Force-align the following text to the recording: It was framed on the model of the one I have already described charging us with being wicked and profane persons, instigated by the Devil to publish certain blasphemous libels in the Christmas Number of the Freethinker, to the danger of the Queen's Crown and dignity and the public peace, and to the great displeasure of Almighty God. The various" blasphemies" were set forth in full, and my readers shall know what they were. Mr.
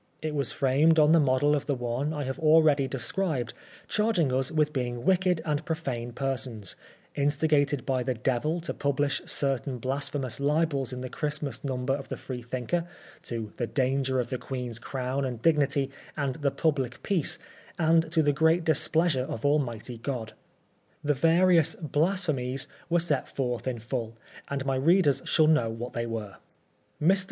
It 0.19 0.33
was 0.33 0.51
framed 0.51 0.97
on 0.97 1.11
the 1.11 1.19
model 1.19 1.55
of 1.55 1.67
the 1.67 1.75
one 1.75 2.11
I 2.11 2.23
have 2.23 2.39
already 2.39 2.87
described 2.87 3.53
charging 3.87 4.33
us 4.33 4.51
with 4.51 4.73
being 4.73 5.05
wicked 5.05 5.43
and 5.45 5.63
profane 5.63 6.11
persons, 6.11 6.75
instigated 7.13 7.85
by 7.85 8.01
the 8.01 8.15
Devil 8.15 8.61
to 8.61 8.73
publish 8.73 9.21
certain 9.27 9.77
blasphemous 9.77 10.39
libels 10.39 10.91
in 10.91 11.01
the 11.01 11.09
Christmas 11.11 11.63
Number 11.63 11.93
of 11.93 12.09
the 12.09 12.17
Freethinker, 12.17 12.87
to 13.21 13.53
the 13.57 13.67
danger 13.67 14.19
of 14.19 14.31
the 14.31 14.39
Queen's 14.39 14.79
Crown 14.79 15.23
and 15.23 15.39
dignity 15.39 15.91
and 16.17 16.33
the 16.37 16.49
public 16.49 17.03
peace, 17.03 17.37
and 17.77 18.11
to 18.11 18.23
the 18.23 18.33
great 18.33 18.63
displeasure 18.63 19.25
of 19.25 19.45
Almighty 19.45 19.99
God. 19.99 20.33
The 21.03 21.13
various" 21.13 21.75
blasphemies" 21.75 22.65
were 22.89 22.99
set 22.99 23.27
forth 23.29 23.67
in 23.67 23.77
full, 23.77 24.17
and 24.47 24.65
my 24.65 24.77
readers 24.77 25.21
shall 25.25 25.45
know 25.45 25.69
what 25.69 25.93
they 25.93 26.07
were. 26.07 26.37
Mr. 26.99 27.19